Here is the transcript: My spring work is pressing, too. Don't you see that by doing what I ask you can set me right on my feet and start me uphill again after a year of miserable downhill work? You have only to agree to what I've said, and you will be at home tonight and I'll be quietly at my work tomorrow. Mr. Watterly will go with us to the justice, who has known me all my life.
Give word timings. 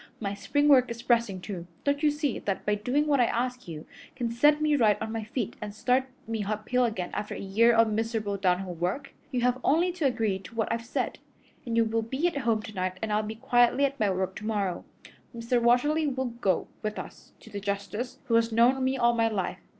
My 0.19 0.33
spring 0.33 0.67
work 0.67 0.89
is 0.89 1.03
pressing, 1.03 1.41
too. 1.41 1.67
Don't 1.83 2.01
you 2.01 2.09
see 2.09 2.39
that 2.39 2.65
by 2.65 2.73
doing 2.73 3.05
what 3.05 3.19
I 3.19 3.25
ask 3.25 3.67
you 3.67 3.85
can 4.15 4.31
set 4.31 4.59
me 4.59 4.75
right 4.75 4.99
on 4.99 5.11
my 5.11 5.23
feet 5.25 5.55
and 5.61 5.75
start 5.75 6.05
me 6.27 6.43
uphill 6.43 6.85
again 6.85 7.11
after 7.13 7.35
a 7.35 7.39
year 7.39 7.71
of 7.71 7.87
miserable 7.93 8.35
downhill 8.35 8.73
work? 8.73 9.13
You 9.29 9.41
have 9.41 9.59
only 9.63 9.91
to 9.91 10.07
agree 10.07 10.39
to 10.39 10.55
what 10.55 10.73
I've 10.73 10.87
said, 10.87 11.19
and 11.67 11.77
you 11.77 11.85
will 11.85 12.01
be 12.01 12.25
at 12.27 12.37
home 12.37 12.63
tonight 12.63 12.97
and 13.03 13.13
I'll 13.13 13.21
be 13.21 13.35
quietly 13.35 13.85
at 13.85 13.99
my 13.99 14.09
work 14.09 14.35
tomorrow. 14.35 14.85
Mr. 15.37 15.61
Watterly 15.61 16.07
will 16.07 16.25
go 16.41 16.67
with 16.81 16.97
us 16.97 17.33
to 17.41 17.51
the 17.51 17.59
justice, 17.59 18.17
who 18.25 18.33
has 18.33 18.51
known 18.51 18.83
me 18.83 18.97
all 18.97 19.13
my 19.13 19.27
life. 19.27 19.59